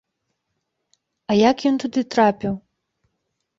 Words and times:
А 1.29 1.37
як 1.49 1.57
ён 1.73 1.79
туды 1.85 2.01
трапіў? 2.17 2.53